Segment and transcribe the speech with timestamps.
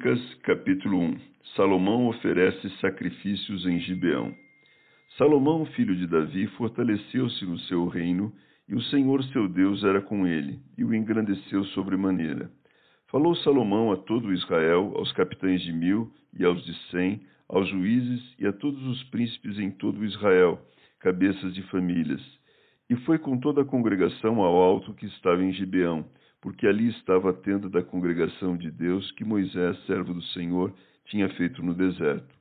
[0.00, 1.16] Crônicas, capítulo 1.
[1.54, 4.34] Salomão oferece sacrifícios em Gibeão.
[5.18, 8.32] Salomão, filho de Davi, fortaleceu-se no seu reino,
[8.66, 12.50] e o Senhor seu Deus era com ele, e o engrandeceu sobremaneira.
[13.10, 18.22] Falou Salomão a todo Israel, aos capitães de mil e aos de cem, aos juízes
[18.38, 20.58] e a todos os príncipes em todo Israel,
[21.00, 22.22] cabeças de famílias.
[22.88, 26.06] E foi com toda a congregação ao alto que estava em Gibeão,
[26.40, 30.72] porque ali estava a tenda da congregação de Deus que Moisés, servo do Senhor,
[31.06, 32.34] tinha feito no deserto.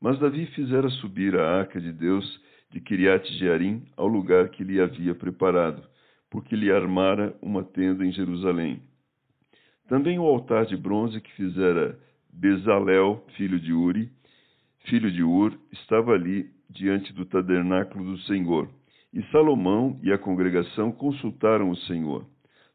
[0.00, 2.40] Mas Davi fizera subir a arca de Deus
[2.70, 5.82] de Kiriat Jearim ao lugar que lhe havia preparado,
[6.30, 8.82] porque lhe armara uma tenda em Jerusalém.
[9.88, 11.98] Também o altar de bronze que fizera
[12.32, 14.08] Bezalel, filho de Uri,
[14.84, 18.68] filho de Ur, estava ali diante do tabernáculo do Senhor.
[19.12, 22.24] E Salomão e a congregação consultaram o Senhor.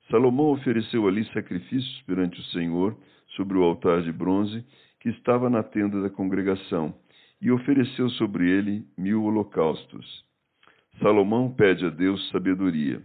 [0.10, 2.96] Salomão ofereceu ali sacrifícios perante o Senhor
[3.36, 4.64] sobre o altar de bronze
[5.00, 6.94] que estava na tenda da congregação
[7.42, 10.24] e ofereceu sobre ele mil holocaustos.
[11.00, 13.02] Salomão pede a Deus sabedoria.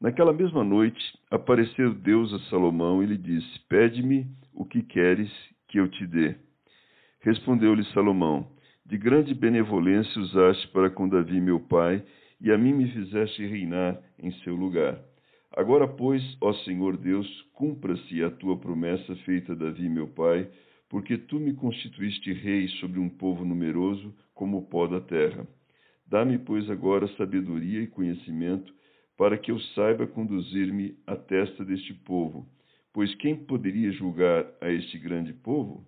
[0.00, 5.30] Naquela mesma noite apareceu Deus a Salomão e lhe disse: Pede-me o que queres
[5.68, 6.34] que eu te dê.
[7.20, 8.50] Respondeu-lhe Salomão:
[8.84, 12.02] De grande benevolência usaste para com Davi meu pai,
[12.40, 14.98] e a mim me fizeste reinar em seu lugar.
[15.56, 20.46] Agora, pois, ó Senhor Deus, cumpra-se a tua promessa feita a Davi, meu pai,
[20.86, 25.48] porque tu me constituíste rei sobre um povo numeroso como o pó da terra.
[26.06, 28.70] Dá-me, pois, agora sabedoria e conhecimento,
[29.16, 32.46] para que eu saiba conduzir-me à testa deste povo.
[32.92, 35.86] Pois quem poderia julgar a este grande povo?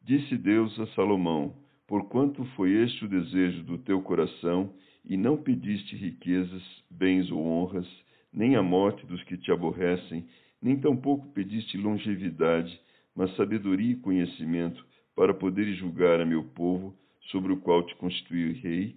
[0.00, 1.56] Disse Deus a Salomão:
[1.88, 4.72] Porquanto foi este o desejo do teu coração,
[5.04, 7.86] e não pediste riquezas, bens ou honras,
[8.32, 10.26] nem a morte dos que te aborrecem,
[10.62, 12.80] nem tampouco pediste longevidade,
[13.14, 16.94] mas sabedoria e conhecimento, para poderes julgar a meu povo,
[17.30, 18.96] sobre o qual te constituí rei.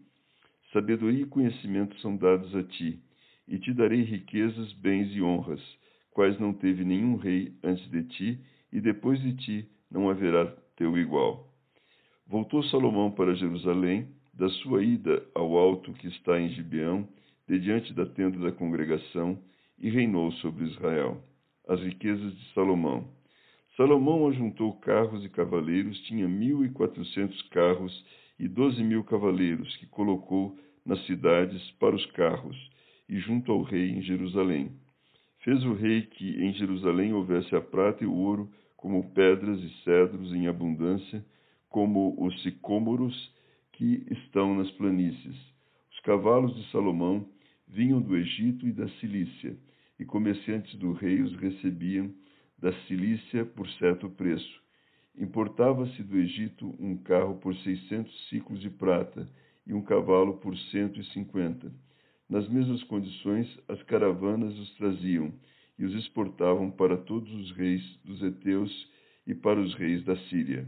[0.72, 3.00] Sabedoria e conhecimento são dados a ti,
[3.48, 5.62] e te darei riquezas, bens e honras,
[6.12, 8.40] quais não teve nenhum rei antes de ti,
[8.72, 10.46] e depois de ti não haverá
[10.76, 11.48] teu igual.
[12.26, 17.08] Voltou Salomão para Jerusalém, da sua ida ao alto que está em Gibeão,
[17.48, 19.38] de diante da tenda da congregação
[19.80, 21.22] e reinou sobre Israel.
[21.68, 23.08] As riquezas de Salomão.
[23.76, 28.06] Salomão ajuntou carros e cavaleiros, tinha mil e quatrocentos carros
[28.40, 32.56] e doze mil cavaleiros, que colocou nas cidades para os carros,
[33.09, 34.72] e junto ao rei em Jerusalém.
[35.40, 39.70] Fez o rei que em Jerusalém houvesse a prata e o ouro, como pedras e
[39.84, 41.25] cedros em abundância,
[41.70, 43.34] como os sicômoros
[43.74, 45.36] que estão nas planícies.
[45.92, 47.25] Os cavalos de Salomão
[47.74, 49.58] vinham do Egito e da Cilícia,
[50.00, 52.14] e comerciantes do rei os recebiam
[52.60, 54.62] da Cilícia por certo preço.
[55.18, 59.28] Importava-se do Egito um carro por seiscentos ciclos de prata
[59.66, 61.72] e um cavalo por cento e cinquenta.
[62.30, 65.34] Nas mesmas condições, as caravanas os traziam
[65.78, 68.72] e os exportavam para todos os reis dos heteus
[69.26, 70.68] e para os reis da Síria.